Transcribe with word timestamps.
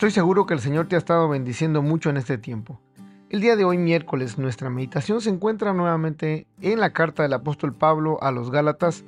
Estoy 0.00 0.12
seguro 0.12 0.46
que 0.46 0.54
el 0.54 0.60
Señor 0.60 0.86
te 0.86 0.96
ha 0.96 0.98
estado 0.98 1.28
bendiciendo 1.28 1.82
mucho 1.82 2.08
en 2.08 2.16
este 2.16 2.38
tiempo. 2.38 2.80
El 3.28 3.42
día 3.42 3.54
de 3.54 3.66
hoy, 3.66 3.76
miércoles, 3.76 4.38
nuestra 4.38 4.70
meditación 4.70 5.20
se 5.20 5.28
encuentra 5.28 5.74
nuevamente 5.74 6.46
en 6.62 6.80
la 6.80 6.94
carta 6.94 7.22
del 7.22 7.34
apóstol 7.34 7.74
Pablo 7.74 8.16
a 8.22 8.30
los 8.30 8.50
Gálatas, 8.50 9.04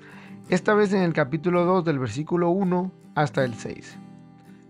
esta 0.50 0.74
vez 0.74 0.92
en 0.92 1.00
el 1.00 1.14
capítulo 1.14 1.64
2 1.64 1.86
del 1.86 1.98
versículo 1.98 2.50
1 2.50 2.92
hasta 3.14 3.42
el 3.42 3.55
6. 3.55 3.97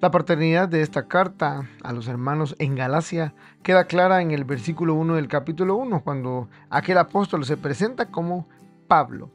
La 0.00 0.12
paternidad 0.12 0.68
de 0.68 0.82
esta 0.82 1.08
carta 1.08 1.68
a 1.82 1.92
los 1.92 2.06
hermanos 2.06 2.54
en 2.60 2.76
Galacia 2.76 3.34
queda 3.64 3.86
clara 3.86 4.22
en 4.22 4.30
el 4.30 4.44
versículo 4.44 4.94
1 4.94 5.16
del 5.16 5.26
capítulo 5.26 5.74
1, 5.74 6.04
cuando 6.04 6.48
aquel 6.70 6.98
apóstol 6.98 7.44
se 7.44 7.56
presenta 7.56 8.12
como 8.12 8.46
Pablo, 8.86 9.28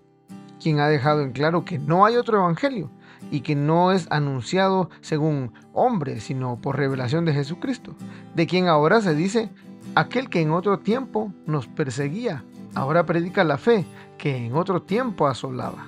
quien 0.58 0.80
ha 0.80 0.88
dejado 0.88 1.22
en 1.22 1.34
claro 1.34 1.66
que 1.66 1.80
no 1.80 2.06
hay 2.06 2.16
otro 2.16 2.38
evangelio, 2.38 2.90
y 3.32 3.42
que 3.42 3.56
no 3.56 3.92
es 3.92 4.08
anunciado 4.10 4.90
según 5.02 5.54
hombre, 5.74 6.20
sino 6.20 6.58
por 6.58 6.78
revelación 6.78 7.26
de 7.26 7.34
Jesucristo, 7.34 7.96
de 8.36 8.48
quien 8.48 8.68
ahora 8.68 9.02
se 9.02 9.16
dice, 9.16 9.50
aquel 9.96 10.30
que 10.30 10.42
en 10.42 10.52
otro 10.52 10.80
tiempo 10.80 11.34
nos 11.46 11.68
perseguía, 11.68 12.44
ahora 12.76 13.06
predica 13.06 13.44
la 13.44 13.58
fe 13.58 13.86
que 14.18 14.46
en 14.46 14.56
otro 14.56 14.82
tiempo 14.82 15.28
asolaba, 15.28 15.88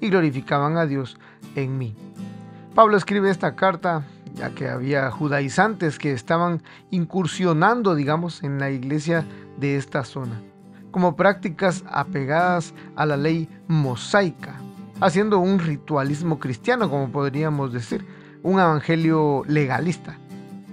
y 0.00 0.08
glorificaban 0.08 0.76
a 0.76 0.86
Dios 0.86 1.18
en 1.54 1.78
mí. 1.78 1.96
Pablo 2.74 2.96
escribe 2.96 3.30
esta 3.30 3.54
carta 3.54 4.04
ya 4.34 4.50
que 4.50 4.68
había 4.68 5.10
judaizantes 5.10 5.98
que 5.98 6.12
estaban 6.12 6.62
incursionando, 6.90 7.94
digamos, 7.94 8.42
en 8.42 8.58
la 8.58 8.70
iglesia 8.70 9.24
de 9.58 9.76
esta 9.76 10.04
zona, 10.04 10.42
como 10.90 11.16
prácticas 11.16 11.84
apegadas 11.88 12.74
a 12.96 13.06
la 13.06 13.16
ley 13.16 13.48
mosaica, 13.68 14.56
haciendo 15.04 15.38
un 15.38 15.58
ritualismo 15.58 16.38
cristiano, 16.38 16.88
como 16.88 17.10
podríamos 17.10 17.74
decir, 17.74 18.06
un 18.42 18.58
evangelio 18.58 19.42
legalista. 19.46 20.16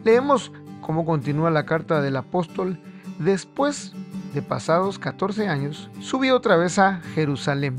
Leemos 0.05 0.53
cómo 0.79 1.05
continúa 1.05 1.51
la 1.51 1.65
carta 1.65 2.01
del 2.01 2.15
apóstol. 2.15 2.79
Después 3.19 3.91
de 4.33 4.41
pasados 4.41 4.99
14 4.99 5.49
años, 5.49 5.89
subí 5.99 6.29
otra 6.29 6.55
vez 6.55 6.79
a 6.79 7.01
Jerusalén 7.13 7.75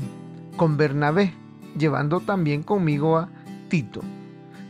con 0.55 0.77
Bernabé, 0.77 1.33
llevando 1.75 2.19
también 2.19 2.61
conmigo 2.61 3.17
a 3.17 3.29
Tito. 3.67 4.01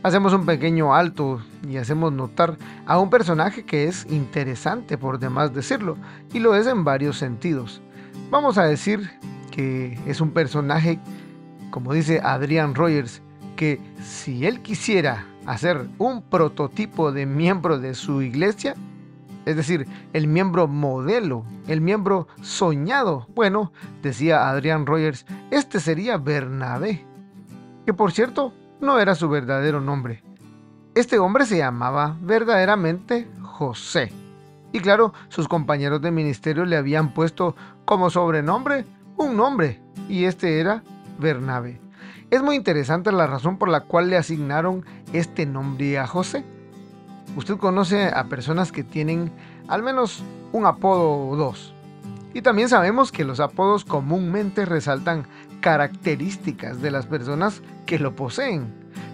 Hacemos 0.02 0.32
un 0.32 0.46
pequeño 0.46 0.94
alto 0.94 1.42
y 1.68 1.76
hacemos 1.76 2.14
notar 2.14 2.56
a 2.86 2.98
un 2.98 3.10
personaje 3.10 3.66
que 3.66 3.84
es 3.88 4.06
interesante 4.10 4.96
por 4.96 5.18
demás 5.18 5.52
decirlo, 5.52 5.98
y 6.32 6.38
lo 6.38 6.54
es 6.54 6.66
en 6.66 6.82
varios 6.82 7.18
sentidos. 7.18 7.82
Vamos 8.30 8.56
a 8.56 8.64
decir 8.64 9.10
que 9.50 9.98
es 10.06 10.22
un 10.22 10.30
personaje 10.30 10.98
como 11.74 11.92
dice 11.92 12.20
Adrian 12.22 12.76
Rogers, 12.76 13.20
que 13.56 13.80
si 14.00 14.46
él 14.46 14.62
quisiera 14.62 15.26
hacer 15.44 15.88
un 15.98 16.22
prototipo 16.22 17.10
de 17.10 17.26
miembro 17.26 17.80
de 17.80 17.94
su 17.94 18.22
iglesia, 18.22 18.76
es 19.44 19.56
decir, 19.56 19.88
el 20.12 20.28
miembro 20.28 20.68
modelo, 20.68 21.44
el 21.66 21.80
miembro 21.80 22.28
soñado, 22.42 23.26
bueno, 23.34 23.72
decía 24.04 24.48
Adrian 24.48 24.86
Rogers, 24.86 25.26
este 25.50 25.80
sería 25.80 26.16
Bernabé, 26.16 27.04
que 27.84 27.92
por 27.92 28.12
cierto 28.12 28.54
no 28.80 29.00
era 29.00 29.16
su 29.16 29.28
verdadero 29.28 29.80
nombre. 29.80 30.22
Este 30.94 31.18
hombre 31.18 31.44
se 31.44 31.58
llamaba 31.58 32.16
verdaderamente 32.20 33.28
José. 33.42 34.12
Y 34.70 34.78
claro, 34.78 35.12
sus 35.26 35.48
compañeros 35.48 36.00
de 36.00 36.12
ministerio 36.12 36.66
le 36.66 36.76
habían 36.76 37.12
puesto 37.12 37.56
como 37.84 38.10
sobrenombre 38.10 38.84
un 39.16 39.36
nombre, 39.36 39.80
y 40.08 40.24
este 40.26 40.60
era 40.60 40.84
Bernabé. 41.18 41.80
Es 42.30 42.42
muy 42.42 42.56
interesante 42.56 43.12
la 43.12 43.26
razón 43.26 43.58
por 43.58 43.68
la 43.68 43.80
cual 43.80 44.10
le 44.10 44.16
asignaron 44.16 44.84
este 45.12 45.46
nombre 45.46 45.98
a 45.98 46.06
José. 46.06 46.44
Usted 47.36 47.56
conoce 47.56 48.08
a 48.08 48.24
personas 48.24 48.72
que 48.72 48.84
tienen 48.84 49.32
al 49.68 49.82
menos 49.82 50.22
un 50.52 50.66
apodo 50.66 51.28
o 51.28 51.36
dos. 51.36 51.74
Y 52.32 52.42
también 52.42 52.68
sabemos 52.68 53.12
que 53.12 53.24
los 53.24 53.40
apodos 53.40 53.84
comúnmente 53.84 54.64
resaltan 54.64 55.26
características 55.60 56.82
de 56.82 56.90
las 56.90 57.06
personas 57.06 57.62
que 57.86 57.98
lo 57.98 58.16
poseen. 58.16 58.72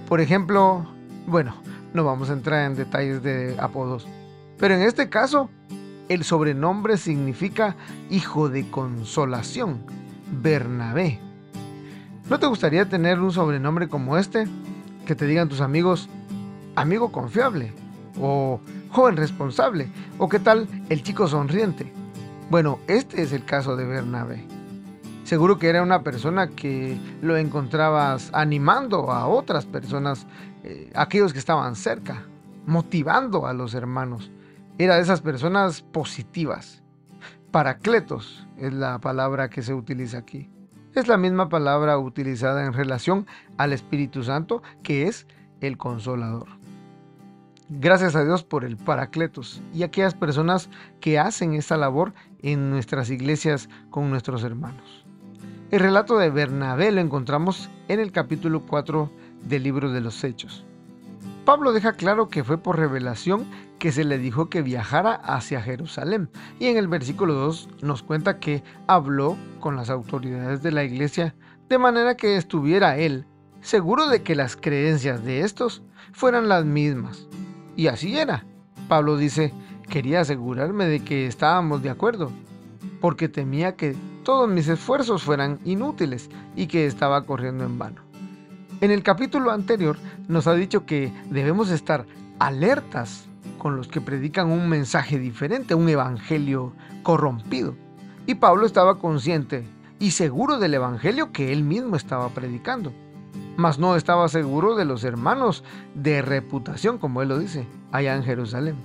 Por 0.08 0.20
ejemplo, 0.20 0.86
bueno, 1.26 1.54
no 1.92 2.04
vamos 2.04 2.30
a 2.30 2.32
entrar 2.32 2.66
en 2.66 2.76
detalles 2.76 3.22
de 3.22 3.56
apodos. 3.60 4.06
Pero 4.58 4.74
en 4.74 4.82
este 4.82 5.08
caso, 5.08 5.50
el 6.08 6.24
sobrenombre 6.24 6.96
significa 6.96 7.76
hijo 8.10 8.48
de 8.48 8.68
consolación, 8.70 9.84
Bernabé. 10.42 11.20
¿No 12.30 12.38
te 12.38 12.46
gustaría 12.46 12.88
tener 12.88 13.18
un 13.18 13.32
sobrenombre 13.32 13.88
como 13.88 14.16
este? 14.16 14.46
Que 15.04 15.16
te 15.16 15.26
digan 15.26 15.48
tus 15.48 15.60
amigos, 15.60 16.08
amigo 16.76 17.10
confiable, 17.10 17.72
o 18.20 18.60
joven 18.90 19.16
responsable, 19.16 19.90
o 20.16 20.28
qué 20.28 20.38
tal 20.38 20.68
el 20.90 21.02
chico 21.02 21.26
sonriente. 21.26 21.92
Bueno, 22.48 22.78
este 22.86 23.20
es 23.22 23.32
el 23.32 23.44
caso 23.44 23.74
de 23.74 23.84
Bernabé. 23.84 24.44
Seguro 25.24 25.58
que 25.58 25.70
era 25.70 25.82
una 25.82 26.04
persona 26.04 26.50
que 26.50 26.96
lo 27.20 27.36
encontrabas 27.36 28.30
animando 28.32 29.10
a 29.10 29.26
otras 29.26 29.66
personas, 29.66 30.28
eh, 30.62 30.88
aquellos 30.94 31.32
que 31.32 31.40
estaban 31.40 31.74
cerca, 31.74 32.22
motivando 32.64 33.48
a 33.48 33.54
los 33.54 33.74
hermanos. 33.74 34.30
Era 34.78 34.94
de 34.94 35.02
esas 35.02 35.20
personas 35.20 35.82
positivas. 35.82 36.84
Paracletos 37.50 38.46
es 38.56 38.72
la 38.72 39.00
palabra 39.00 39.50
que 39.50 39.62
se 39.62 39.74
utiliza 39.74 40.18
aquí. 40.18 40.48
Es 40.94 41.06
la 41.06 41.16
misma 41.16 41.48
palabra 41.48 41.96
utilizada 41.98 42.66
en 42.66 42.72
relación 42.72 43.26
al 43.58 43.72
Espíritu 43.72 44.24
Santo, 44.24 44.60
que 44.82 45.06
es 45.06 45.28
el 45.60 45.78
consolador. 45.78 46.48
Gracias 47.68 48.16
a 48.16 48.24
Dios 48.24 48.42
por 48.42 48.64
el 48.64 48.76
Paracletos 48.76 49.62
y 49.72 49.84
aquellas 49.84 50.14
personas 50.14 50.68
que 51.00 51.20
hacen 51.20 51.54
esta 51.54 51.76
labor 51.76 52.12
en 52.42 52.70
nuestras 52.70 53.08
iglesias 53.08 53.68
con 53.90 54.10
nuestros 54.10 54.42
hermanos. 54.42 55.04
El 55.70 55.78
relato 55.78 56.18
de 56.18 56.30
Bernabé 56.30 56.90
lo 56.90 57.00
encontramos 57.00 57.70
en 57.86 58.00
el 58.00 58.10
capítulo 58.10 58.66
4 58.66 59.12
del 59.44 59.62
libro 59.62 59.92
de 59.92 60.00
los 60.00 60.24
Hechos. 60.24 60.64
Pablo 61.44 61.72
deja 61.72 61.92
claro 61.92 62.28
que 62.28 62.42
fue 62.42 62.58
por 62.58 62.76
revelación 62.76 63.46
que 63.80 63.90
se 63.90 64.04
le 64.04 64.18
dijo 64.18 64.48
que 64.48 64.62
viajara 64.62 65.14
hacia 65.14 65.62
Jerusalén. 65.62 66.30
Y 66.60 66.66
en 66.66 66.76
el 66.76 66.86
versículo 66.86 67.34
2 67.34 67.68
nos 67.82 68.04
cuenta 68.04 68.38
que 68.38 68.62
habló 68.86 69.36
con 69.58 69.74
las 69.74 69.90
autoridades 69.90 70.62
de 70.62 70.70
la 70.70 70.84
iglesia 70.84 71.34
de 71.68 71.78
manera 71.78 72.16
que 72.16 72.36
estuviera 72.36 72.98
él 72.98 73.26
seguro 73.62 74.08
de 74.08 74.22
que 74.22 74.34
las 74.34 74.54
creencias 74.54 75.24
de 75.24 75.40
estos 75.40 75.82
fueran 76.12 76.48
las 76.48 76.64
mismas. 76.64 77.26
Y 77.74 77.86
así 77.88 78.16
era. 78.16 78.44
Pablo 78.88 79.16
dice, 79.16 79.52
quería 79.88 80.20
asegurarme 80.20 80.86
de 80.86 81.00
que 81.00 81.26
estábamos 81.26 81.82
de 81.82 81.90
acuerdo, 81.90 82.30
porque 83.00 83.28
temía 83.28 83.76
que 83.76 83.96
todos 84.24 84.48
mis 84.48 84.68
esfuerzos 84.68 85.22
fueran 85.22 85.58
inútiles 85.64 86.28
y 86.54 86.66
que 86.66 86.86
estaba 86.86 87.24
corriendo 87.24 87.64
en 87.64 87.78
vano. 87.78 88.02
En 88.82 88.90
el 88.90 89.02
capítulo 89.02 89.50
anterior 89.50 89.96
nos 90.28 90.46
ha 90.46 90.54
dicho 90.54 90.84
que 90.84 91.12
debemos 91.30 91.70
estar 91.70 92.06
alertas 92.38 93.29
con 93.60 93.76
los 93.76 93.86
que 93.86 94.00
predican 94.00 94.50
un 94.50 94.68
mensaje 94.68 95.20
diferente, 95.20 95.76
un 95.76 95.88
evangelio 95.88 96.72
corrompido. 97.04 97.76
Y 98.26 98.34
Pablo 98.34 98.66
estaba 98.66 98.98
consciente 98.98 99.64
y 100.00 100.10
seguro 100.10 100.58
del 100.58 100.74
evangelio 100.74 101.30
que 101.30 101.52
él 101.52 101.62
mismo 101.62 101.94
estaba 101.94 102.30
predicando. 102.30 102.92
Mas 103.56 103.78
no 103.78 103.94
estaba 103.94 104.28
seguro 104.28 104.74
de 104.74 104.84
los 104.84 105.04
hermanos 105.04 105.62
de 105.94 106.22
reputación, 106.22 106.98
como 106.98 107.22
él 107.22 107.28
lo 107.28 107.38
dice, 107.38 107.68
allá 107.92 108.16
en 108.16 108.24
Jerusalén. 108.24 108.76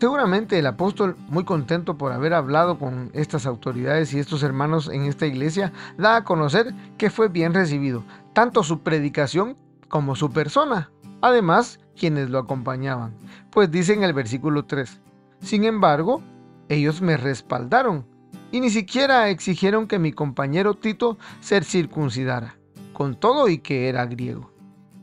Seguramente 0.00 0.58
el 0.58 0.66
apóstol, 0.66 1.16
muy 1.28 1.44
contento 1.44 1.96
por 1.96 2.12
haber 2.12 2.34
hablado 2.34 2.78
con 2.78 3.10
estas 3.14 3.46
autoridades 3.46 4.12
y 4.12 4.18
estos 4.18 4.42
hermanos 4.42 4.88
en 4.88 5.04
esta 5.04 5.26
iglesia, 5.26 5.72
da 5.98 6.16
a 6.16 6.24
conocer 6.24 6.74
que 6.98 7.10
fue 7.10 7.28
bien 7.28 7.52
recibido, 7.52 8.04
tanto 8.32 8.62
su 8.62 8.80
predicación 8.80 9.56
como 9.88 10.14
su 10.14 10.30
persona, 10.30 10.90
además 11.20 11.80
quienes 11.98 12.30
lo 12.30 12.38
acompañaban. 12.38 13.14
Pues 13.50 13.70
dice 13.70 13.92
en 13.92 14.02
el 14.02 14.12
versículo 14.12 14.64
3, 14.64 15.00
sin 15.40 15.64
embargo, 15.64 16.22
ellos 16.68 17.02
me 17.02 17.16
respaldaron 17.16 18.06
y 18.50 18.60
ni 18.60 18.70
siquiera 18.70 19.28
exigieron 19.30 19.86
que 19.86 19.98
mi 19.98 20.12
compañero 20.12 20.74
Tito 20.74 21.18
se 21.40 21.60
circuncidara, 21.62 22.56
con 22.92 23.14
todo 23.14 23.48
y 23.48 23.58
que 23.58 23.88
era 23.88 24.06
griego. 24.06 24.52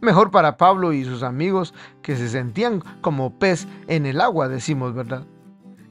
Mejor 0.02 0.32
para 0.32 0.58
Pablo 0.58 0.94
y 0.94 1.04
sus 1.04 1.22
amigos 1.22 1.74
que 2.02 2.16
se 2.16 2.28
sentían 2.30 2.82
como 3.02 3.38
pez 3.38 3.68
en 3.88 4.06
el 4.06 4.20
agua, 4.20 4.48
decimos, 4.48 4.96
¿verdad? 4.96 5.26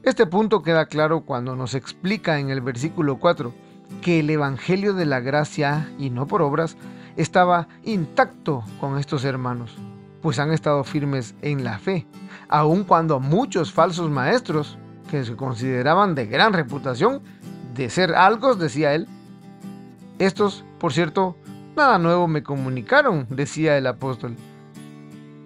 Este 0.03 0.25
punto 0.25 0.63
queda 0.63 0.87
claro 0.87 1.21
cuando 1.21 1.55
nos 1.55 1.75
explica 1.75 2.39
en 2.39 2.49
el 2.49 2.59
versículo 2.59 3.19
4 3.19 3.53
que 4.01 4.19
el 4.19 4.29
Evangelio 4.29 4.93
de 4.93 5.05
la 5.05 5.19
gracia, 5.19 5.89
y 5.99 6.09
no 6.09 6.25
por 6.25 6.41
obras, 6.41 6.75
estaba 7.15 7.67
intacto 7.83 8.63
con 8.79 8.97
estos 8.97 9.23
hermanos, 9.23 9.77
pues 10.21 10.39
han 10.39 10.51
estado 10.51 10.83
firmes 10.83 11.35
en 11.41 11.63
la 11.63 11.79
fe, 11.79 12.05
aun 12.49 12.83
cuando 12.83 13.19
muchos 13.19 13.71
falsos 13.71 14.09
maestros, 14.09 14.77
que 15.09 15.23
se 15.25 15.35
consideraban 15.35 16.15
de 16.15 16.27
gran 16.27 16.53
reputación, 16.53 17.21
de 17.73 17.89
ser 17.89 18.13
algo, 18.15 18.55
decía 18.55 18.93
él, 18.93 19.07
estos, 20.19 20.63
por 20.79 20.93
cierto, 20.93 21.35
nada 21.75 21.97
nuevo 21.97 22.27
me 22.27 22.43
comunicaron, 22.43 23.25
decía 23.29 23.77
el 23.77 23.87
apóstol. 23.87 24.35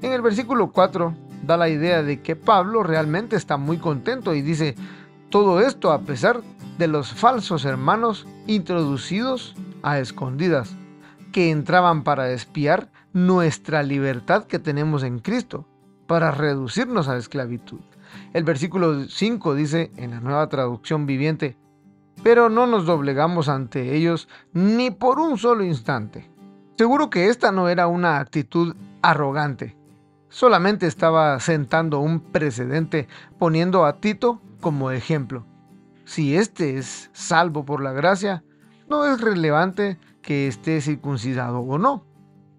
En 0.01 0.11
el 0.11 0.21
versículo 0.21 0.71
4 0.71 1.15
da 1.43 1.57
la 1.57 1.69
idea 1.69 2.03
de 2.03 2.21
que 2.21 2.35
Pablo 2.35 2.83
realmente 2.83 3.35
está 3.35 3.57
muy 3.57 3.77
contento 3.77 4.35
y 4.35 4.41
dice, 4.41 4.75
todo 5.29 5.61
esto 5.61 5.91
a 5.91 6.01
pesar 6.01 6.41
de 6.77 6.87
los 6.87 7.13
falsos 7.13 7.65
hermanos 7.65 8.27
introducidos 8.47 9.55
a 9.81 9.99
escondidas, 9.99 10.75
que 11.31 11.51
entraban 11.51 12.03
para 12.03 12.31
espiar 12.31 12.89
nuestra 13.15 13.81
libertad 13.81 14.43
que 14.43 14.59
tenemos 14.59 15.01
en 15.01 15.19
Cristo, 15.19 15.65
para 16.05 16.31
reducirnos 16.31 17.07
a 17.07 17.15
esclavitud. 17.15 17.79
El 18.33 18.43
versículo 18.43 19.05
5 19.05 19.55
dice 19.55 19.89
en 19.95 20.11
la 20.11 20.19
nueva 20.19 20.49
traducción 20.49 21.05
viviente, 21.05 21.55
pero 22.23 22.49
no 22.49 22.67
nos 22.67 22.85
doblegamos 22.85 23.47
ante 23.47 23.95
ellos 23.95 24.27
ni 24.51 24.91
por 24.91 25.19
un 25.19 25.37
solo 25.37 25.63
instante. 25.63 26.29
Seguro 26.77 27.09
que 27.09 27.29
esta 27.29 27.53
no 27.53 27.69
era 27.69 27.87
una 27.87 28.19
actitud 28.19 28.75
arrogante, 29.01 29.77
solamente 30.27 30.85
estaba 30.85 31.39
sentando 31.39 32.01
un 32.01 32.19
precedente 32.19 33.07
poniendo 33.39 33.85
a 33.85 34.01
Tito 34.01 34.41
como 34.59 34.91
ejemplo. 34.91 35.45
Si 36.03 36.35
éste 36.35 36.77
es 36.77 37.11
salvo 37.13 37.63
por 37.63 37.81
la 37.81 37.93
gracia, 37.93 38.43
no 38.89 39.05
es 39.05 39.21
relevante 39.21 39.97
que 40.21 40.49
esté 40.49 40.81
circuncidado 40.81 41.59
o 41.59 41.77
no. 41.77 42.03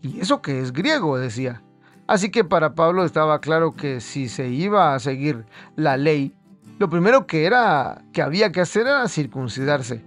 Y 0.03 0.21
eso 0.21 0.43
que 0.43 0.61
es 0.61 0.73
griego, 0.73 1.19
decía. 1.19 1.63
Así 2.07 2.31
que 2.31 2.45
para 2.45 2.75
Pablo 2.75 3.05
estaba 3.05 3.41
claro 3.41 3.75
que 3.75 4.01
si 4.01 4.29
se 4.29 4.49
iba 4.49 4.95
a 4.95 5.01
seguir 5.01 5.45
la 5.75 5.97
ley, 5.97 6.35
lo 6.79 6.89
primero 6.89 7.27
que 7.27 7.47
era 7.47 8.03
que 8.13 8.23
había 8.23 8.53
que 8.53 8.61
hacer 8.61 8.83
era 8.83 9.09
circuncidarse, 9.09 10.05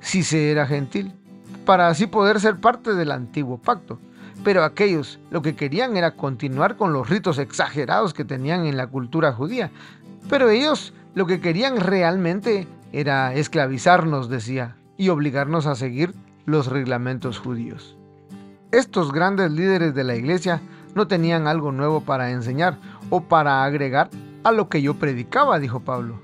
si 0.00 0.22
se 0.22 0.50
era 0.50 0.66
gentil, 0.66 1.14
para 1.64 1.88
así 1.88 2.06
poder 2.06 2.40
ser 2.40 2.60
parte 2.60 2.94
del 2.94 3.12
antiguo 3.12 3.58
pacto. 3.58 3.98
Pero 4.44 4.64
aquellos 4.64 5.20
lo 5.30 5.42
que 5.42 5.54
querían 5.54 5.96
era 5.96 6.16
continuar 6.16 6.76
con 6.76 6.92
los 6.92 7.08
ritos 7.08 7.38
exagerados 7.38 8.14
que 8.14 8.24
tenían 8.24 8.66
en 8.66 8.76
la 8.76 8.86
cultura 8.86 9.32
judía. 9.32 9.70
Pero 10.28 10.50
ellos 10.50 10.92
lo 11.14 11.26
que 11.26 11.40
querían 11.40 11.78
realmente 11.78 12.66
era 12.92 13.34
esclavizarnos, 13.34 14.28
decía, 14.28 14.76
y 14.96 15.08
obligarnos 15.08 15.66
a 15.66 15.76
seguir 15.76 16.14
los 16.46 16.66
reglamentos 16.66 17.38
judíos. 17.38 17.96
Estos 18.72 19.10
grandes 19.12 19.50
líderes 19.50 19.94
de 19.94 20.04
la 20.04 20.14
iglesia 20.14 20.62
no 20.94 21.08
tenían 21.08 21.48
algo 21.48 21.72
nuevo 21.72 22.02
para 22.02 22.30
enseñar 22.30 22.78
o 23.10 23.20
para 23.20 23.64
agregar 23.64 24.10
a 24.44 24.52
lo 24.52 24.68
que 24.68 24.80
yo 24.80 24.94
predicaba, 24.94 25.58
dijo 25.58 25.80
Pablo. 25.80 26.20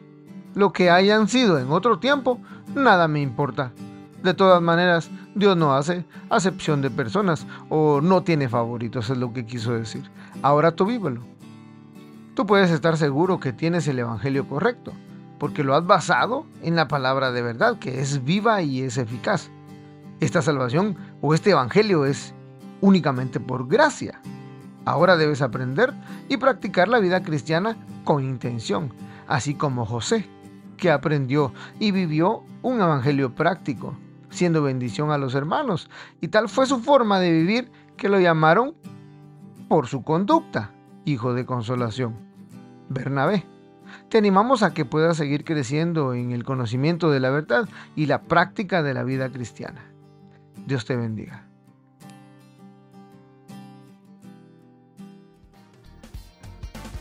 Lo 0.54 0.72
que 0.72 0.88
hayan 0.88 1.26
sido 1.28 1.58
en 1.58 1.72
otro 1.72 1.98
tiempo, 1.98 2.40
nada 2.75 3.08
me 3.08 3.20
importa. 3.20 3.72
De 4.22 4.32
todas 4.32 4.62
maneras, 4.62 5.10
Dios 5.34 5.56
no 5.56 5.75
hace 5.75 6.04
acepción 6.31 6.82
de 6.82 6.90
personas 6.90 7.46
o 7.69 8.00
no 8.00 8.22
tiene 8.22 8.48
favoritos, 8.48 9.10
es 9.10 9.19
lo 9.19 9.32
que 9.32 9.44
quiso 9.44 9.72
decir. 9.72 10.08
Ahora 10.43 10.70
tú 10.70 10.87
vívelo. 10.87 11.22
Tú 12.34 12.46
puedes 12.46 12.70
estar 12.70 12.96
seguro 12.96 13.40
que 13.40 13.52
tienes 13.52 13.88
el 13.88 13.98
Evangelio 13.98 14.48
correcto, 14.48 14.93
porque 15.38 15.64
lo 15.64 15.75
has 15.75 15.84
basado 15.84 16.46
en 16.62 16.76
la 16.76 16.87
palabra 16.87 17.32
de 17.32 17.43
verdad, 17.43 17.78
que 17.81 18.00
es 18.00 18.25
viva 18.25 18.62
y 18.62 18.82
es 18.82 18.98
eficaz. 18.98 19.50
Esta 20.20 20.43
salvación 20.43 20.96
o 21.20 21.34
este 21.34 21.50
Evangelio 21.50 22.06
es 22.06 22.34
únicamente 22.81 23.40
por 23.40 23.69
gracia. 23.69 24.20
Ahora 24.84 25.17
debes 25.17 25.43
aprender 25.43 25.93
y 26.28 26.37
practicar 26.37 26.88
la 26.88 27.00
vida 27.00 27.23
cristiana 27.23 27.76
con 28.05 28.25
intención, 28.25 28.93
así 29.26 29.55
como 29.55 29.84
José, 29.84 30.28
que 30.76 30.90
aprendió 30.90 31.52
y 31.81 31.90
vivió 31.90 32.44
un 32.62 32.81
evangelio 32.81 33.34
práctico, 33.34 33.96
siendo 34.31 34.62
bendición 34.62 35.11
a 35.11 35.19
los 35.19 35.34
hermanos. 35.34 35.90
Y 36.20 36.28
tal 36.28 36.49
fue 36.49 36.67
su 36.67 36.78
forma 36.78 37.19
de 37.19 37.32
vivir 37.32 37.70
que 37.96 38.08
lo 38.08 38.20
llamaron 38.20 38.75
por 39.69 39.88
su 39.88 40.02
conducta, 40.02 40.70
hijo 41.05 41.34
de 41.34 41.44
consolación. 41.46 42.14
Bernabé. 42.88 43.44
Te 44.08 44.19
animamos 44.19 44.62
a 44.62 44.75
que 44.75 44.84
puedas 44.84 45.17
seguir 45.17 45.44
creciendo 45.44 46.14
en 46.14 46.32
el 46.32 46.44
conocimiento 46.44 47.11
de 47.11 47.20
la 47.20 47.31
verdad 47.31 47.69
y 47.94 48.06
la 48.06 48.22
práctica 48.22 48.82
de 48.82 48.94
la 48.94 49.05
vida 49.05 49.31
cristiana. 49.31 49.84
Dios 50.67 50.84
te 50.84 50.96
bendiga. 50.96 51.45